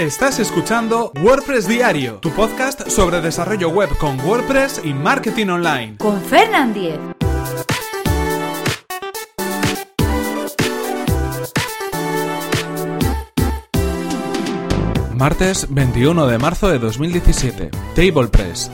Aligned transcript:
Estás 0.00 0.38
escuchando 0.38 1.12
WordPress 1.22 1.68
Diario, 1.68 2.20
tu 2.20 2.30
podcast 2.30 2.88
sobre 2.88 3.20
desarrollo 3.20 3.68
web 3.68 3.90
con 3.98 4.18
WordPress 4.20 4.80
y 4.82 4.94
marketing 4.94 5.48
online. 5.48 5.98
Con 5.98 6.22
Fernand 6.22 6.72
Diez. 6.72 6.98
Martes 15.14 15.66
21 15.68 16.26
de 16.28 16.38
marzo 16.38 16.70
de 16.70 16.78
2017. 16.78 17.70
TablePress. 17.94 18.70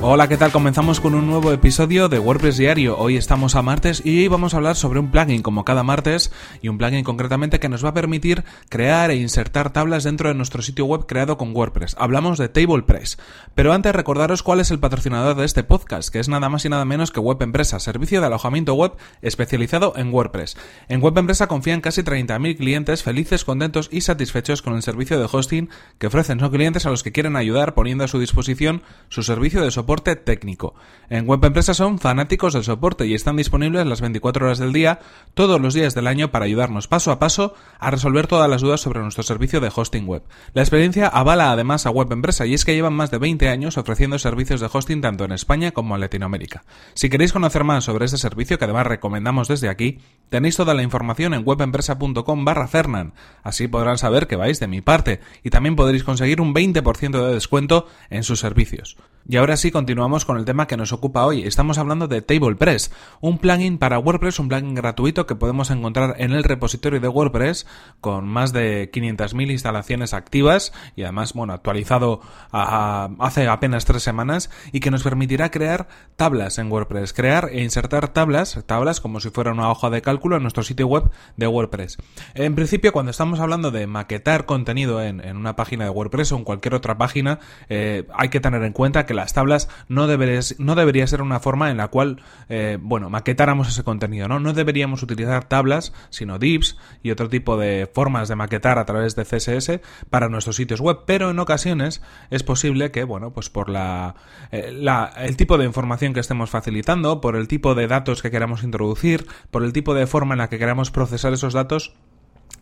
Hola, 0.00 0.28
¿qué 0.28 0.36
tal? 0.36 0.52
Comenzamos 0.52 1.00
con 1.00 1.16
un 1.16 1.26
nuevo 1.26 1.50
episodio 1.50 2.08
de 2.08 2.20
WordPress 2.20 2.56
Diario. 2.56 2.96
Hoy 2.96 3.16
estamos 3.16 3.56
a 3.56 3.62
martes 3.62 4.00
y 4.06 4.20
hoy 4.20 4.28
vamos 4.28 4.54
a 4.54 4.58
hablar 4.58 4.76
sobre 4.76 5.00
un 5.00 5.10
plugin 5.10 5.42
como 5.42 5.64
cada 5.64 5.82
martes 5.82 6.30
y 6.62 6.68
un 6.68 6.78
plugin 6.78 7.02
concretamente 7.02 7.58
que 7.58 7.68
nos 7.68 7.84
va 7.84 7.88
a 7.88 7.94
permitir 7.94 8.44
crear 8.68 9.10
e 9.10 9.16
insertar 9.16 9.72
tablas 9.72 10.04
dentro 10.04 10.28
de 10.28 10.36
nuestro 10.36 10.62
sitio 10.62 10.84
web 10.84 11.06
creado 11.06 11.36
con 11.36 11.54
WordPress. 11.54 11.96
Hablamos 11.98 12.38
de 12.38 12.48
TablePress. 12.48 13.18
Pero 13.56 13.72
antes 13.72 13.92
recordaros 13.92 14.44
cuál 14.44 14.60
es 14.60 14.70
el 14.70 14.78
patrocinador 14.78 15.36
de 15.36 15.44
este 15.44 15.64
podcast, 15.64 16.10
que 16.10 16.20
es 16.20 16.28
nada 16.28 16.48
más 16.48 16.64
y 16.64 16.68
nada 16.68 16.84
menos 16.84 17.10
que 17.10 17.18
Web 17.18 17.42
Empresa, 17.42 17.80
servicio 17.80 18.20
de 18.20 18.28
alojamiento 18.28 18.74
web 18.74 18.92
especializado 19.20 19.94
en 19.96 20.14
WordPress. 20.14 20.56
En 20.88 21.02
Web 21.02 21.18
Empresa 21.18 21.48
confían 21.48 21.80
casi 21.80 22.02
30.000 22.02 22.56
clientes 22.56 23.02
felices, 23.02 23.44
contentos 23.44 23.88
y 23.90 24.02
satisfechos 24.02 24.62
con 24.62 24.74
el 24.74 24.82
servicio 24.82 25.18
de 25.18 25.28
hosting 25.30 25.70
que 25.98 26.06
ofrecen. 26.06 26.38
Son 26.38 26.50
clientes 26.50 26.86
a 26.86 26.90
los 26.90 27.02
que 27.02 27.10
quieren 27.10 27.34
ayudar 27.34 27.74
poniendo 27.74 28.04
a 28.04 28.08
su 28.08 28.20
disposición 28.20 28.82
su 29.08 29.24
servicio 29.24 29.60
de 29.60 29.72
soporte 29.72 29.87
técnico. 29.96 30.74
En 31.08 31.26
Web 31.26 31.44
Empresa 31.44 31.72
son 31.72 31.98
fanáticos 31.98 32.52
del 32.52 32.64
soporte 32.64 33.06
y 33.06 33.14
están 33.14 33.36
disponibles 33.36 33.86
las 33.86 34.02
24 34.02 34.44
horas 34.44 34.58
del 34.58 34.74
día, 34.74 35.00
todos 35.32 35.58
los 35.58 35.72
días 35.72 35.94
del 35.94 36.06
año 36.06 36.30
para 36.30 36.44
ayudarnos 36.44 36.88
paso 36.88 37.10
a 37.10 37.18
paso 37.18 37.54
a 37.78 37.90
resolver 37.90 38.26
todas 38.26 38.50
las 38.50 38.60
dudas 38.60 38.82
sobre 38.82 39.00
nuestro 39.00 39.22
servicio 39.22 39.60
de 39.60 39.72
hosting 39.74 40.06
web. 40.06 40.22
La 40.52 40.60
experiencia 40.60 41.08
avala 41.08 41.50
además 41.50 41.86
a 41.86 41.90
Web 41.90 42.12
Empresa 42.12 42.44
y 42.44 42.52
es 42.52 42.66
que 42.66 42.74
llevan 42.74 42.92
más 42.92 43.10
de 43.10 43.18
20 43.18 43.48
años 43.48 43.78
ofreciendo 43.78 44.18
servicios 44.18 44.60
de 44.60 44.68
hosting 44.70 45.00
tanto 45.00 45.24
en 45.24 45.32
España 45.32 45.70
como 45.70 45.94
en 45.94 46.02
Latinoamérica. 46.02 46.64
Si 46.92 47.08
queréis 47.08 47.32
conocer 47.32 47.64
más 47.64 47.84
sobre 47.84 48.04
este 48.04 48.18
servicio 48.18 48.58
que 48.58 48.64
además 48.64 48.86
recomendamos 48.86 49.48
desde 49.48 49.70
aquí, 49.70 50.00
tenéis 50.28 50.56
toda 50.56 50.74
la 50.74 50.82
información 50.82 51.34
en 51.34 51.42
webempresa.com 51.44 52.44
barra 52.44 52.68
Fernan. 52.68 53.14
Así 53.42 53.68
podrán 53.68 53.98
saber 53.98 54.26
que 54.26 54.36
vais 54.36 54.60
de 54.60 54.68
mi 54.68 54.80
parte 54.80 55.20
y 55.42 55.50
también 55.50 55.76
podréis 55.76 56.04
conseguir 56.04 56.40
un 56.40 56.54
20% 56.54 57.26
de 57.26 57.34
descuento 57.34 57.86
en 58.10 58.22
sus 58.22 58.40
servicios. 58.40 58.96
Y 59.30 59.36
ahora 59.36 59.58
sí, 59.58 59.70
continuamos 59.70 60.24
con 60.24 60.38
el 60.38 60.46
tema 60.46 60.66
que 60.66 60.78
nos 60.78 60.92
ocupa 60.92 61.26
hoy. 61.26 61.42
Estamos 61.42 61.76
hablando 61.76 62.08
de 62.08 62.22
TablePress, 62.22 62.90
un 63.20 63.36
plugin 63.36 63.76
para 63.76 63.98
WordPress, 63.98 64.38
un 64.38 64.48
plugin 64.48 64.74
gratuito 64.74 65.26
que 65.26 65.34
podemos 65.34 65.70
encontrar 65.70 66.14
en 66.18 66.32
el 66.32 66.44
repositorio 66.44 66.98
de 66.98 67.08
WordPress 67.08 67.66
con 68.00 68.26
más 68.26 68.54
de 68.54 68.90
500.000 68.90 69.50
instalaciones 69.50 70.14
activas 70.14 70.72
y 70.96 71.02
además, 71.02 71.34
bueno, 71.34 71.52
actualizado 71.52 72.22
hace 72.52 73.48
apenas 73.48 73.84
tres 73.84 74.02
semanas 74.02 74.50
y 74.72 74.80
que 74.80 74.90
nos 74.90 75.02
permitirá 75.02 75.50
crear 75.50 75.88
tablas 76.16 76.56
en 76.58 76.72
WordPress, 76.72 77.12
crear 77.12 77.50
e 77.52 77.62
insertar 77.62 78.08
tablas, 78.08 78.64
tablas 78.64 79.02
como 79.02 79.20
si 79.20 79.28
fuera 79.28 79.52
una 79.52 79.70
hoja 79.70 79.90
de 79.90 80.00
cálculo 80.00 80.17
en 80.24 80.42
nuestro 80.42 80.62
sitio 80.62 80.86
web 80.86 81.10
de 81.36 81.46
WordPress. 81.46 81.98
En 82.34 82.54
principio, 82.54 82.92
cuando 82.92 83.10
estamos 83.10 83.40
hablando 83.40 83.70
de 83.70 83.86
maquetar 83.86 84.44
contenido 84.44 85.02
en, 85.02 85.36
una 85.36 85.56
página 85.56 85.84
de 85.84 85.90
WordPress 85.90 86.32
o 86.32 86.36
en 86.36 86.44
cualquier 86.44 86.74
otra 86.74 86.98
página, 86.98 87.38
eh, 87.68 88.06
hay 88.14 88.28
que 88.28 88.40
tener 88.40 88.62
en 88.62 88.72
cuenta 88.72 89.06
que 89.06 89.14
las 89.14 89.32
tablas 89.32 89.68
no, 89.88 90.06
no 90.06 90.74
debería 90.74 91.06
ser 91.06 91.22
una 91.22 91.40
forma 91.40 91.70
en 91.70 91.76
la 91.76 91.88
cual, 91.88 92.22
eh, 92.48 92.78
bueno, 92.80 93.10
maquetáramos 93.10 93.68
ese 93.68 93.84
contenido, 93.84 94.28
¿no? 94.28 94.40
No 94.40 94.52
deberíamos 94.52 95.02
utilizar 95.02 95.44
tablas, 95.44 95.92
sino 96.10 96.38
divs 96.38 96.76
y 97.02 97.10
otro 97.10 97.28
tipo 97.28 97.56
de 97.56 97.88
formas 97.92 98.28
de 98.28 98.36
maquetar 98.36 98.78
a 98.78 98.84
través 98.84 99.16
de 99.16 99.24
CSS 99.24 99.80
para 100.10 100.28
nuestros 100.28 100.56
sitios 100.56 100.80
web, 100.80 100.98
pero 101.06 101.30
en 101.30 101.38
ocasiones 101.38 102.02
es 102.30 102.42
posible 102.42 102.90
que, 102.90 103.04
bueno, 103.04 103.32
pues 103.32 103.50
por 103.50 103.68
la, 103.68 104.14
eh, 104.50 104.72
la 104.72 105.12
el 105.16 105.36
tipo 105.36 105.58
de 105.58 105.64
información 105.64 106.12
que 106.12 106.20
estemos 106.20 106.50
facilitando, 106.50 107.20
por 107.20 107.36
el 107.36 107.48
tipo 107.48 107.74
de 107.74 107.86
datos 107.86 108.22
que 108.22 108.30
queramos 108.30 108.62
introducir, 108.62 109.26
por 109.50 109.62
el 109.62 109.72
tipo 109.72 109.94
de 109.94 110.06
forma 110.08 110.34
en 110.34 110.38
la 110.38 110.48
que 110.48 110.58
queramos 110.58 110.90
procesar 110.90 111.32
esos 111.32 111.52
datos, 111.52 111.94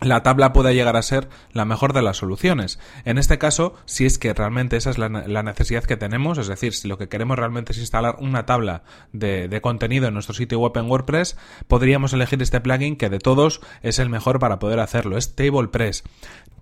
la 0.01 0.23
tabla 0.23 0.53
puede 0.53 0.75
llegar 0.75 0.97
a 0.97 1.03
ser 1.03 1.29
la 1.53 1.65
mejor 1.65 1.93
de 1.93 2.03
las 2.03 2.19
soluciones. 2.19 2.79
En 3.05 3.19
este 3.19 3.39
caso, 3.39 3.75
si 3.85 4.05
es 4.05 4.19
que 4.19 4.33
realmente 4.35 4.77
esa 4.77 4.91
es 4.91 4.99
la, 4.99 5.09
necesidad 5.09 5.85
que 5.85 5.97
tenemos, 5.97 6.39
es 6.39 6.49
decir, 6.49 6.75
si 6.75 6.89
lo 6.89 6.99
que 6.99 7.09
queremos 7.09 7.39
realmente 7.39 7.73
es 7.73 7.79
instalar 7.79 8.17
una 8.19 8.47
tabla 8.47 8.83
de, 9.13 9.61
contenido 9.63 10.07
en 10.07 10.15
nuestro 10.15 10.35
sitio 10.35 10.61
web 10.61 10.73
en 10.77 10.91
WordPress, 10.91 11.37
podríamos 11.67 12.13
elegir 12.13 12.41
este 12.43 12.61
plugin 12.61 12.97
que 12.97 13.09
de 13.09 13.19
todos 13.19 13.61
es 13.83 13.99
el 13.99 14.11
mejor 14.11 14.39
para 14.39 14.59
poder 14.59 14.81
hacerlo, 14.81 15.17
es 15.17 15.35
TablePress. 15.35 16.05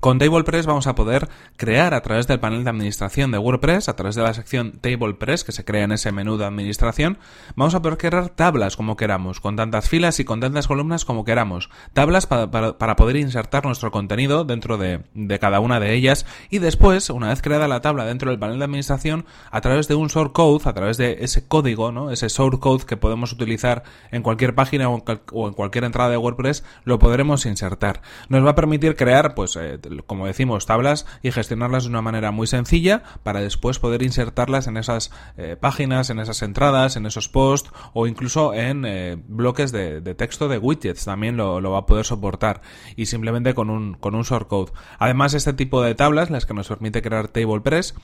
Con 0.05 0.19
TablePress 0.19 0.67
vamos 0.67 0.87
a 0.87 0.95
poder 0.95 1.31
crear 1.57 1.95
a 1.95 2.03
través 2.03 2.27
del 2.27 2.39
panel 2.39 2.63
de 2.63 2.69
administración 2.69 3.31
de 3.31 3.39
WordPress, 3.39 3.89
a 3.89 3.97
través 3.97 4.15
de 4.15 4.23
la 4.23 4.35
sección 4.35 4.73
TablePress 4.73 5.45
que 5.45 5.53
se 5.53 5.65
crea 5.65 5.85
en 5.85 5.93
ese 5.93 6.13
menú 6.13 6.37
de 6.37 6.45
administración, 6.45 7.17
vamos 7.57 7.75
a 7.75 7.81
poder 7.81 7.97
crear 7.97 8.29
tablas 8.29 8.77
como 8.77 8.99
queramos, 8.99 9.41
con 9.41 9.57
tantas 9.57 9.89
filas 9.89 10.21
y 10.21 10.27
con 10.27 10.41
tantas 10.41 10.69
columnas 10.69 11.07
como 11.07 11.25
queramos. 11.25 11.71
Tablas 11.95 12.27
para, 12.27 12.51
para, 12.51 12.97
poder 12.97 13.17
insertar 13.25 13.65
nuestro 13.65 13.91
contenido 13.91 14.45
dentro 14.45 14.79
de, 14.79 15.01
de, 15.15 15.39
cada 15.39 15.61
una 15.61 15.81
de 15.81 15.95
ellas 15.95 16.27
y 16.51 16.59
después, 16.59 17.11
una 17.11 17.29
vez 17.29 17.43
creada 17.43 17.69
la 17.69 17.81
tabla 17.81 18.05
dentro 18.05 18.31
del 18.31 18.39
panel 18.39 18.59
de 18.59 18.65
administración, 18.65 19.27
a 19.51 19.61
través 19.61 19.89
de 19.89 19.95
un 19.95 20.11
source 20.11 20.33
code, 20.33 20.69
a 20.69 20.73
través 20.73 20.97
de 20.97 21.19
ese 21.21 21.47
código, 21.47 21.93
¿no? 21.93 22.11
ese 22.11 22.29
source 22.29 22.59
code 22.61 22.85
que 22.85 22.97
podemos 22.97 23.33
utilizar 23.33 23.83
en 24.11 24.23
cualquier 24.23 24.55
página 24.55 24.89
o 24.89 25.03
en, 25.49 25.55
cualquier 25.55 25.85
entrada 25.85 26.11
de 26.11 26.17
WordPress, 26.17 26.65
lo 26.85 26.99
podremos 26.99 27.47
insertar. 27.47 28.03
Nos 28.29 28.45
va 28.45 28.51
a 28.51 28.55
permitir 28.55 28.97
crear, 28.97 29.35
pues, 29.35 29.57
eh, 29.57 29.79
como 30.07 30.27
decimos, 30.27 30.67
tablas 30.67 31.07
y 31.23 31.33
gestionarlas 31.33 31.85
de 31.85 31.91
una 31.91 32.03
manera 32.03 32.31
muy 32.31 32.47
sencilla 32.47 33.03
para 33.23 33.41
después 33.41 33.79
poder 33.79 34.03
insertarlas 34.03 34.67
en 34.67 34.77
esas 34.77 35.11
eh, 35.37 35.57
páginas, 35.59 36.11
en 36.11 36.19
esas 36.19 36.43
entradas, 36.43 36.97
en 36.97 37.07
esos 37.07 37.29
posts 37.29 37.71
o 37.93 38.07
incluso 38.07 38.55
en 38.55 38.85
eh, 38.85 39.17
bloques 39.29 39.73
de, 39.73 40.01
texto 40.15 40.49
de 40.49 40.59
widgets. 40.59 41.05
También 41.05 41.37
lo, 41.37 41.61
va 41.63 41.79
a 41.79 41.87
poder 41.87 42.05
soportar 42.05 42.63
y 42.97 43.07
simplemente 43.15 43.55
con 43.55 43.71
un, 43.71 43.95
con 43.95 44.17
un 44.17 44.23
shortcode. 44.23 44.73
Además, 44.99 45.35
este 45.35 45.53
tipo 45.53 45.81
de 45.83 45.95
tablas, 45.95 46.31
las 46.31 46.47
que 46.47 46.55
nos 46.55 46.67
permite 46.67 47.01
crear 47.01 47.29
TablePress, 47.29 47.95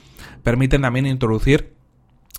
permiten 0.45 0.83
también 0.83 1.07
introducir 1.07 1.80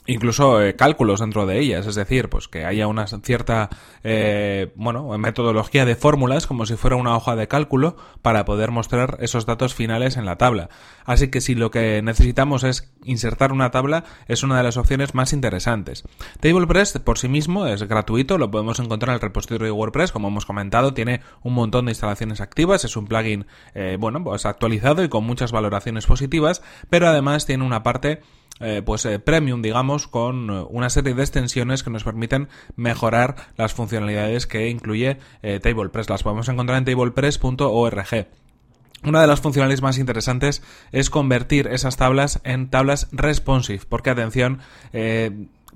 incluso 0.07 0.61
eh, 0.61 0.75
cálculos 0.75 1.19
dentro 1.19 1.45
de 1.45 1.59
ellas, 1.59 1.85
es 1.85 1.95
decir, 1.95 2.29
pues 2.29 2.47
que 2.47 2.65
haya 2.65 2.87
una 2.87 3.05
cierta 3.07 3.69
eh, 4.03 4.71
bueno 4.75 5.17
metodología 5.17 5.85
de 5.85 5.95
fórmulas 5.95 6.47
como 6.47 6.65
si 6.65 6.75
fuera 6.75 6.95
una 6.95 7.15
hoja 7.15 7.35
de 7.35 7.47
cálculo 7.47 7.95
para 8.21 8.45
poder 8.45 8.71
mostrar 8.71 9.17
esos 9.21 9.45
datos 9.45 9.75
finales 9.75 10.17
en 10.17 10.25
la 10.25 10.37
tabla. 10.37 10.69
Así 11.05 11.29
que 11.29 11.41
si 11.41 11.55
lo 11.55 11.71
que 11.71 12.01
necesitamos 12.01 12.63
es 12.63 12.91
insertar 13.03 13.51
una 13.51 13.71
tabla, 13.71 14.03
es 14.27 14.43
una 14.43 14.57
de 14.57 14.63
las 14.63 14.77
opciones 14.77 15.13
más 15.13 15.33
interesantes. 15.33 16.03
TablePress 16.39 16.99
por 16.99 17.17
sí 17.17 17.27
mismo 17.27 17.67
es 17.67 17.83
gratuito, 17.83 18.37
lo 18.37 18.51
podemos 18.51 18.79
encontrar 18.79 19.09
en 19.09 19.15
el 19.15 19.21
repositorio 19.21 19.65
de 19.65 19.71
WordPress, 19.71 20.11
como 20.11 20.27
hemos 20.27 20.45
comentado, 20.45 20.93
tiene 20.93 21.21
un 21.43 21.53
montón 21.53 21.85
de 21.85 21.91
instalaciones 21.91 22.41
activas, 22.41 22.85
es 22.85 22.95
un 22.95 23.05
plugin 23.05 23.45
eh, 23.75 23.97
bueno 23.99 24.23
pues 24.23 24.45
actualizado 24.45 25.03
y 25.03 25.09
con 25.09 25.23
muchas 25.23 25.51
valoraciones 25.51 26.05
positivas, 26.05 26.61
pero 26.89 27.07
además 27.07 27.45
tiene 27.45 27.65
una 27.65 27.83
parte 27.83 28.21
eh, 28.61 28.81
pues 28.85 29.05
eh, 29.05 29.19
premium, 29.19 29.61
digamos, 29.61 30.07
con 30.07 30.49
eh, 30.49 30.65
una 30.69 30.89
serie 30.89 31.13
de 31.13 31.21
extensiones 31.21 31.83
que 31.83 31.89
nos 31.89 32.03
permiten 32.03 32.47
mejorar 32.75 33.35
las 33.57 33.73
funcionalidades 33.73 34.47
que 34.47 34.69
incluye 34.69 35.17
TablePress. 35.41 36.09
Las 36.09 36.23
podemos 36.23 36.47
encontrar 36.49 36.77
en 36.77 36.85
tablepress.org. 36.85 38.27
Una 39.03 39.21
de 39.21 39.27
las 39.27 39.41
funcionalidades 39.41 39.81
más 39.81 39.97
interesantes 39.97 40.61
es 40.91 41.09
convertir 41.09 41.67
esas 41.67 41.97
tablas 41.97 42.39
en 42.43 42.69
tablas 42.69 43.07
responsive, 43.11 43.81
porque 43.89 44.11
atención, 44.11 44.59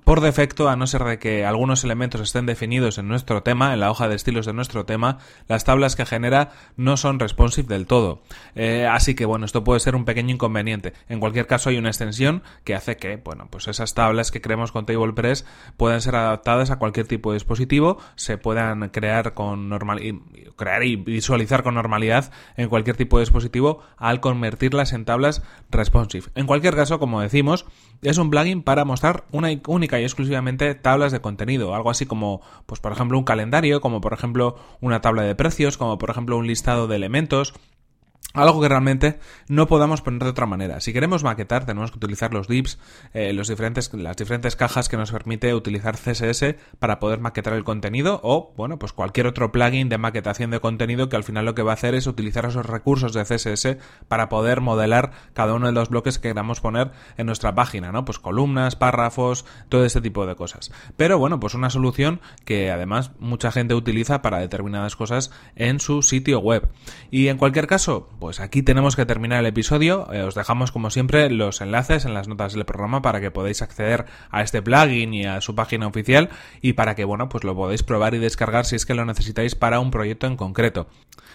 por 0.03 0.21
defecto, 0.21 0.69
a 0.69 0.75
no 0.75 0.87
ser 0.87 1.03
de 1.03 1.19
que 1.19 1.45
algunos 1.45 1.83
elementos 1.83 2.21
estén 2.21 2.45
definidos 2.45 2.97
en 2.97 3.07
nuestro 3.07 3.43
tema, 3.43 3.73
en 3.73 3.79
la 3.79 3.89
hoja 3.89 4.07
de 4.07 4.15
estilos 4.15 4.45
de 4.45 4.53
nuestro 4.53 4.85
tema, 4.85 5.17
las 5.47 5.63
tablas 5.63 5.95
que 5.95 6.05
genera 6.05 6.51
no 6.77 6.97
son 6.97 7.19
responsive 7.19 7.67
del 7.67 7.87
todo. 7.87 8.21
Eh, 8.55 8.85
así 8.85 9.15
que 9.15 9.25
bueno, 9.25 9.45
esto 9.45 9.63
puede 9.63 9.79
ser 9.79 9.95
un 9.95 10.05
pequeño 10.05 10.33
inconveniente. 10.33 10.93
En 11.09 11.19
cualquier 11.19 11.47
caso, 11.47 11.69
hay 11.69 11.77
una 11.77 11.89
extensión 11.89 12.43
que 12.63 12.75
hace 12.75 12.97
que, 12.97 13.17
bueno, 13.17 13.47
pues 13.49 13.67
esas 13.67 13.93
tablas 13.93 14.31
que 14.31 14.41
creemos 14.41 14.71
con 14.71 14.85
TablePress 14.85 15.45
puedan 15.77 16.01
ser 16.01 16.15
adaptadas 16.15 16.71
a 16.71 16.77
cualquier 16.77 17.07
tipo 17.07 17.31
de 17.31 17.37
dispositivo, 17.37 17.97
se 18.15 18.37
puedan 18.37 18.89
crear 18.89 19.33
con 19.33 19.69
normal 19.69 19.99
crear 20.55 20.83
y 20.83 20.95
visualizar 20.95 21.63
con 21.63 21.75
normalidad 21.75 22.31
en 22.57 22.69
cualquier 22.69 22.95
tipo 22.95 23.17
de 23.17 23.23
dispositivo 23.23 23.81
al 23.97 24.19
convertirlas 24.19 24.93
en 24.93 25.05
tablas 25.05 25.43
responsive. 25.69 26.27
En 26.35 26.47
cualquier 26.47 26.75
caso, 26.75 26.99
como 26.99 27.21
decimos, 27.21 27.65
es 28.01 28.17
un 28.17 28.29
plugin 28.29 28.63
para 28.63 28.85
mostrar 28.85 29.25
una 29.31 29.51
y 29.85 30.03
exclusivamente 30.03 30.75
tablas 30.75 31.11
de 31.11 31.21
contenido, 31.21 31.75
algo 31.75 31.89
así 31.89 32.05
como, 32.05 32.41
pues 32.65 32.81
por 32.81 32.91
ejemplo, 32.91 33.17
un 33.17 33.23
calendario, 33.23 33.81
como 33.81 34.01
por 34.01 34.13
ejemplo 34.13 34.57
una 34.81 35.01
tabla 35.01 35.23
de 35.23 35.35
precios, 35.35 35.77
como 35.77 35.97
por 35.97 36.09
ejemplo 36.09 36.37
un 36.37 36.47
listado 36.47 36.87
de 36.87 36.95
elementos, 36.95 37.53
algo 38.33 38.61
que 38.61 38.67
realmente 38.67 39.19
no 39.47 39.67
podamos 39.67 40.01
poner 40.01 40.23
de 40.23 40.29
otra 40.29 40.45
manera. 40.45 40.79
Si 40.81 40.93
queremos 40.93 41.23
maquetar, 41.23 41.65
tenemos 41.65 41.91
que 41.91 41.97
utilizar 41.97 42.33
los 42.33 42.47
divs, 42.47 42.77
eh, 43.13 43.33
los 43.33 43.47
diferentes, 43.47 43.93
las 43.93 44.17
diferentes 44.17 44.55
cajas 44.55 44.89
que 44.89 44.97
nos 44.97 45.11
permite 45.11 45.53
utilizar 45.53 45.97
CSS 45.97 46.55
para 46.79 46.99
poder 46.99 47.19
maquetar 47.19 47.53
el 47.53 47.63
contenido 47.63 48.19
o, 48.23 48.53
bueno, 48.57 48.77
pues 48.77 48.93
cualquier 48.93 49.27
otro 49.27 49.51
plugin 49.51 49.89
de 49.89 49.97
maquetación 49.97 50.51
de 50.51 50.59
contenido 50.59 51.09
que 51.09 51.15
al 51.15 51.23
final 51.23 51.45
lo 51.45 51.55
que 51.55 51.63
va 51.63 51.71
a 51.71 51.75
hacer 51.75 51.95
es 51.95 52.07
utilizar 52.07 52.45
esos 52.45 52.65
recursos 52.65 53.13
de 53.13 53.23
CSS 53.23 53.77
para 54.07 54.29
poder 54.29 54.61
modelar 54.61 55.11
cada 55.33 55.53
uno 55.53 55.67
de 55.67 55.71
los 55.71 55.89
bloques 55.89 56.19
que 56.19 56.29
queramos 56.29 56.59
poner 56.59 56.91
en 57.17 57.25
nuestra 57.27 57.55
página, 57.55 57.91
¿no? 57.91 58.05
Pues 58.05 58.19
columnas, 58.19 58.75
párrafos, 58.75 59.45
todo 59.69 59.85
este 59.85 60.01
tipo 60.01 60.25
de 60.25 60.35
cosas. 60.35 60.71
Pero 60.97 61.17
bueno, 61.17 61.39
pues 61.39 61.53
una 61.53 61.69
solución 61.69 62.19
que 62.43 62.71
además 62.71 63.11
mucha 63.19 63.51
gente 63.51 63.75
utiliza 63.75 64.21
para 64.21 64.39
determinadas 64.39 64.95
cosas 64.95 65.31
en 65.55 65.79
su 65.79 66.01
sitio 66.01 66.39
web. 66.39 66.69
Y 67.11 67.27
en 67.27 67.37
cualquier 67.37 67.67
caso, 67.67 68.09
pues 68.19 68.39
aquí 68.39 68.61
tenemos 68.63 68.95
que 68.95 69.05
terminar 69.05 69.39
el 69.39 69.45
episodio. 69.45 70.11
Eh, 70.11 70.23
os 70.23 70.35
dejamos 70.35 70.71
como 70.71 70.89
siempre 70.89 71.29
los 71.29 71.61
enlaces 71.61 72.05
en 72.05 72.13
las 72.13 72.27
notas 72.27 72.53
del 72.53 72.65
programa 72.65 73.01
para 73.01 73.21
que 73.21 73.31
podáis 73.31 73.61
acceder 73.61 74.05
a 74.31 74.41
este 74.41 74.61
plugin 74.61 75.13
y 75.13 75.25
a 75.25 75.41
su 75.41 75.55
página 75.55 75.87
oficial 75.87 76.29
y 76.61 76.73
para 76.73 76.95
que 76.95 77.05
bueno 77.05 77.29
pues 77.29 77.43
lo 77.43 77.55
podáis 77.55 77.83
probar 77.83 78.15
y 78.15 78.19
descargar 78.19 78.65
si 78.65 78.75
es 78.75 78.85
que 78.85 78.93
lo 78.93 79.05
necesitáis 79.05 79.55
para 79.55 79.79
un 79.79 79.91
proyecto 79.91 80.27
en 80.27 80.35
concreto. 80.37 80.87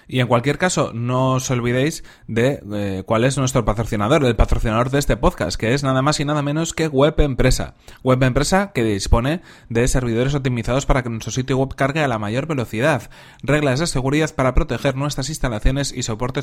Y 0.09 0.19
en 0.19 0.27
cualquier 0.27 0.59
caso, 0.59 0.91
no 0.93 1.35
os 1.35 1.49
olvidéis 1.53 2.03
de 2.27 2.61
eh, 2.73 3.05
cuál 3.07 3.25
es 3.25 3.39
nuestro 3.39 3.65
patrocinador, 3.65 4.25
el 4.25 4.35
patrocinador 4.35 4.91
de 4.91 4.99
este 4.99 5.17
podcast, 5.17 5.57
que 5.57 5.73
es 5.73 5.85
nada 5.85 6.03
más 6.03 6.19
y 6.19 6.25
nada 6.25 6.43
menos 6.43 6.75
que 6.75 6.89
Web 6.89 7.21
Empresa. 7.21 7.75
Web 8.03 8.25
Empresa 8.25 8.73
que 8.73 8.83
dispone 8.83 9.41
de 9.69 9.87
servidores 9.87 10.35
optimizados 10.35 10.85
para 10.85 11.05
que 11.05 11.11
nuestro 11.11 11.31
sitio 11.31 11.59
web 11.59 11.77
cargue 11.77 12.03
a 12.03 12.09
la 12.09 12.19
mayor 12.19 12.49
velocidad, 12.49 13.09
reglas 13.45 13.79
de 13.79 13.87
seguridad 13.87 14.35
para 14.35 14.53
proteger 14.53 14.97
nuestras 14.97 15.29
instalaciones 15.29 15.93
y 15.93 16.03
soporte 16.03 16.41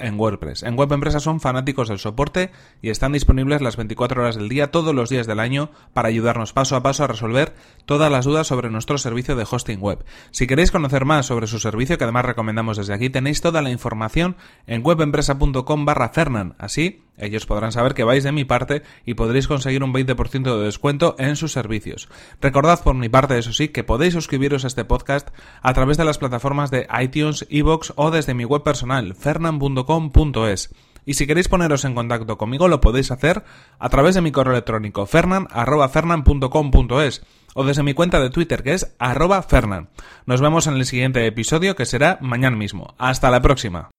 en 0.00 0.18
WordPress. 0.18 0.62
En 0.62 0.76
Web 0.76 0.92
Empresa 0.92 1.20
son 1.20 1.40
fanáticos 1.40 1.88
del 1.88 1.98
soporte 1.98 2.50
y 2.82 2.90
están 2.90 3.12
disponibles 3.12 3.62
las 3.62 3.76
24 3.76 4.22
horas 4.22 4.36
del 4.36 4.48
día, 4.48 4.70
todos 4.70 4.94
los 4.94 5.10
días 5.10 5.26
del 5.26 5.40
año, 5.40 5.70
para 5.92 6.08
ayudarnos 6.08 6.52
paso 6.52 6.76
a 6.76 6.82
paso 6.82 7.04
a 7.04 7.06
resolver 7.06 7.54
todas 7.86 8.10
las 8.10 8.24
dudas 8.24 8.46
sobre 8.46 8.70
nuestro 8.70 8.98
servicio 8.98 9.36
de 9.36 9.46
hosting 9.48 9.80
web. 9.80 10.04
Si 10.30 10.46
queréis 10.46 10.70
conocer 10.70 11.04
más 11.04 11.26
sobre 11.26 11.46
su 11.46 11.58
servicio, 11.58 11.98
que 11.98 12.04
además 12.04 12.24
recomendamos 12.24 12.76
desde 12.76 12.94
aquí 12.94 13.10
tenéis 13.10 13.40
toda 13.40 13.62
la 13.62 13.70
información 13.70 14.36
en 14.66 14.84
webempresa.com 14.84 15.84
barra 15.84 16.08
Fernan. 16.10 16.54
Así, 16.58 17.02
ellos 17.16 17.46
podrán 17.46 17.72
saber 17.72 17.94
que 17.94 18.04
vais 18.04 18.24
de 18.24 18.32
mi 18.32 18.44
parte 18.44 18.82
y 19.04 19.14
podréis 19.14 19.48
conseguir 19.48 19.84
un 19.84 19.92
20% 19.92 20.58
de 20.58 20.64
descuento 20.64 21.14
en 21.18 21.36
sus 21.36 21.52
servicios. 21.52 22.08
Recordad 22.40 22.82
por 22.82 22.94
mi 22.94 23.08
parte, 23.08 23.38
eso 23.38 23.52
sí, 23.52 23.68
que 23.68 23.84
podéis 23.84 24.14
suscribiros 24.14 24.64
a 24.64 24.66
este 24.66 24.84
podcast 24.84 25.28
a 25.62 25.72
través 25.74 25.96
de 25.96 26.04
las 26.04 26.18
plataformas 26.18 26.70
de 26.70 26.86
iTunes, 27.00 27.46
Evox 27.50 27.92
o 27.96 28.10
desde 28.10 28.34
mi 28.34 28.44
web 28.44 28.62
personal, 28.62 29.14
fernan.com.es. 29.14 30.74
Y 31.06 31.14
si 31.14 31.26
queréis 31.26 31.48
poneros 31.48 31.84
en 31.84 31.94
contacto 31.94 32.38
conmigo, 32.38 32.68
lo 32.68 32.80
podéis 32.80 33.10
hacer 33.10 33.42
a 33.78 33.90
través 33.90 34.14
de 34.14 34.22
mi 34.22 34.32
correo 34.32 34.54
electrónico 34.54 35.04
fernan.fernan.com.es 35.06 37.22
o 37.54 37.64
desde 37.64 37.82
mi 37.82 37.94
cuenta 37.94 38.20
de 38.20 38.30
Twitter 38.30 38.62
que 38.62 38.74
es 38.74 38.94
arroba 38.98 39.42
fernan. 39.42 39.88
Nos 40.26 40.40
vemos 40.40 40.66
en 40.66 40.74
el 40.74 40.86
siguiente 40.86 41.26
episodio 41.26 41.76
que 41.76 41.86
será 41.86 42.18
mañana 42.20 42.56
mismo. 42.56 42.94
Hasta 42.98 43.30
la 43.30 43.42
próxima. 43.42 43.90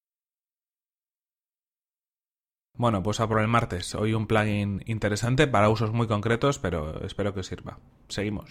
Bueno, 2.78 3.02
pues 3.02 3.22
a 3.22 3.28
por 3.28 3.40
el 3.40 3.48
martes. 3.48 3.96
Hoy 3.96 4.14
un 4.14 4.28
plugin 4.28 4.84
interesante 4.86 5.48
para 5.48 5.70
usos 5.70 5.94
muy 5.94 6.08
concretos, 6.08 6.60
pero 6.60 7.06
espero 7.06 7.34
que 7.34 7.44
sirva. 7.44 7.80
Seguimos. 8.10 8.50